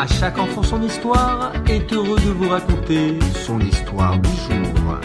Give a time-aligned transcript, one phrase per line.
[0.00, 5.00] À chaque enfant son histoire est heureux de vous raconter son histoire du jour.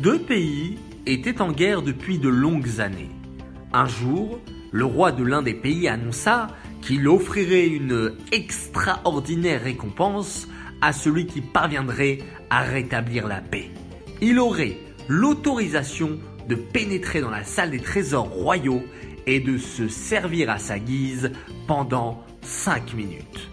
[0.00, 3.10] Deux pays étaient en guerre depuis de longues années.
[3.72, 4.38] Un jour,
[4.70, 6.46] le roi de l'un des pays annonça
[6.80, 10.46] qu'il offrirait une extraordinaire récompense
[10.80, 12.18] à celui qui parviendrait
[12.50, 13.72] à rétablir la paix.
[14.20, 14.78] Il aurait
[15.08, 18.82] l'autorisation de pénétrer dans la salle des trésors royaux
[19.26, 21.32] et de se servir à sa guise
[21.66, 23.50] pendant 5 minutes.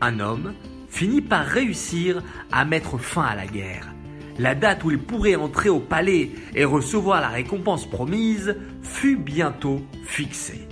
[0.00, 0.54] Un homme
[0.88, 3.92] finit par réussir à mettre fin à la guerre.
[4.38, 9.80] La date où il pourrait entrer au palais et recevoir la récompense promise fut bientôt
[10.04, 10.68] fixée.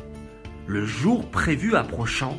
[0.66, 2.38] Le jour prévu approchant,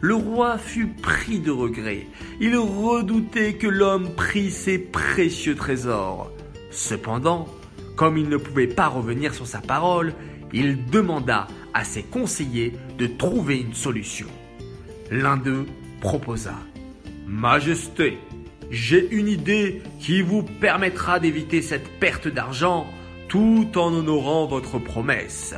[0.00, 2.06] le roi fut pris de regret.
[2.40, 6.30] Il redoutait que l'homme prît ses précieux trésors.
[6.70, 7.48] Cependant,
[7.96, 10.14] comme il ne pouvait pas revenir sur sa parole,
[10.52, 14.26] il demanda à ses conseillers de trouver une solution.
[15.10, 15.66] L'un d'eux
[16.00, 16.54] proposa
[17.26, 18.18] Majesté,
[18.70, 22.86] j'ai une idée qui vous permettra d'éviter cette perte d'argent
[23.28, 25.54] tout en honorant votre promesse.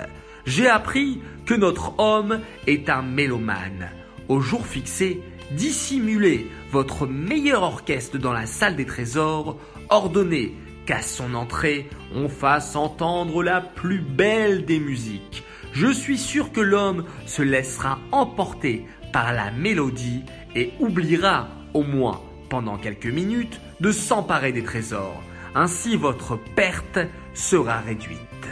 [0.47, 3.91] J'ai appris que notre homme est un mélomane.
[4.29, 5.20] Au jour fixé,
[5.53, 9.59] dissimulez votre meilleur orchestre dans la salle des trésors,
[9.91, 10.55] ordonnez
[10.89, 15.45] qu'à son entrée, on fasse entendre la plus belle des musiques.
[15.75, 20.22] Je suis sûr que l'homme se laissera emporter par la mélodie
[20.56, 25.22] et oubliera, au moins pendant quelques minutes, de s'emparer des trésors.
[25.55, 27.00] Ainsi votre perte
[27.34, 28.48] sera réduite.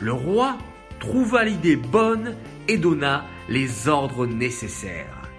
[0.00, 0.58] Le roi
[0.98, 2.34] trouva l'idée bonne
[2.66, 5.30] et donna les ordres nécessaires.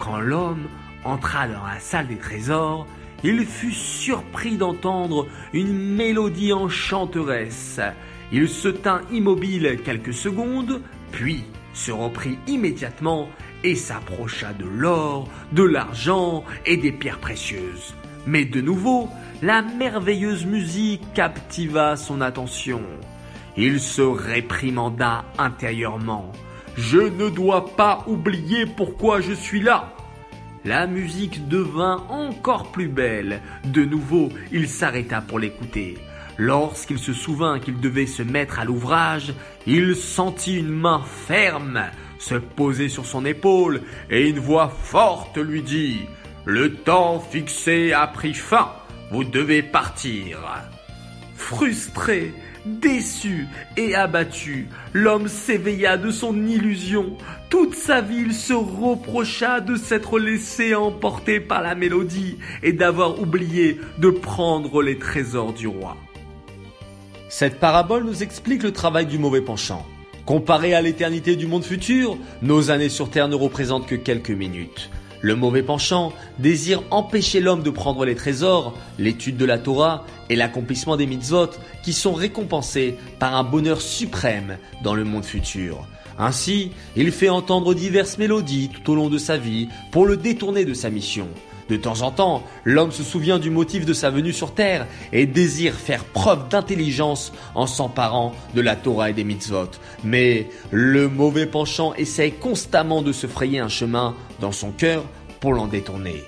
[0.00, 0.66] Quand l'homme
[1.04, 2.88] entra dans la salle des trésors,
[3.24, 7.80] il fut surpris d'entendre une mélodie enchanteresse.
[8.32, 13.28] Il se tint immobile quelques secondes, puis se reprit immédiatement
[13.64, 17.94] et s'approcha de l'or, de l'argent et des pierres précieuses.
[18.26, 19.08] Mais de nouveau,
[19.42, 22.80] la merveilleuse musique captiva son attention.
[23.56, 26.32] Il se réprimanda intérieurement.
[26.76, 29.92] Je ne dois pas oublier pourquoi je suis là.
[30.64, 33.40] La musique devint encore plus belle.
[33.64, 35.98] De nouveau, il s'arrêta pour l'écouter.
[36.38, 39.34] Lorsqu'il se souvint qu'il devait se mettre à l'ouvrage,
[39.66, 41.82] il sentit une main ferme
[42.22, 45.96] se poser sur son épaule et une voix forte lui dit⁇
[46.44, 48.70] Le temps fixé a pris fin,
[49.10, 50.38] vous devez partir!⁇
[51.34, 52.32] Frustré,
[52.64, 57.16] Déçu et abattu, l'homme s'éveilla de son illusion.
[57.50, 63.80] Toute sa ville se reprocha de s'être laissé emporter par la mélodie et d'avoir oublié
[63.98, 65.96] de prendre les trésors du roi.
[67.28, 69.84] Cette parabole nous explique le travail du mauvais penchant.
[70.24, 74.88] Comparé à l'éternité du monde futur, nos années sur Terre ne représentent que quelques minutes.
[75.22, 80.34] Le mauvais penchant désire empêcher l'homme de prendre les trésors, l'étude de la Torah et
[80.34, 81.50] l'accomplissement des mitzvot
[81.84, 85.86] qui sont récompensés par un bonheur suprême dans le monde futur.
[86.18, 90.64] Ainsi, il fait entendre diverses mélodies tout au long de sa vie pour le détourner
[90.64, 91.28] de sa mission.
[91.72, 95.24] De temps en temps, l'homme se souvient du motif de sa venue sur Terre et
[95.24, 99.70] désire faire preuve d'intelligence en s'emparant de la Torah et des mitzvot.
[100.04, 105.02] Mais le mauvais penchant essaye constamment de se frayer un chemin dans son cœur
[105.40, 106.24] pour l'en détourner.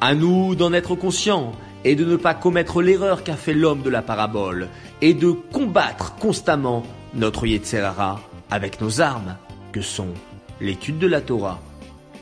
[0.00, 1.52] À nous d'en être conscients
[1.84, 4.68] et de ne pas commettre l'erreur qu'a fait l'homme de la parabole
[5.02, 8.18] et de combattre constamment notre Yetzerara
[8.50, 9.36] avec nos armes
[9.72, 10.14] que sont
[10.58, 11.60] l'étude de la Torah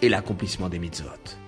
[0.03, 1.42] et l'accomplissement des mitzvot.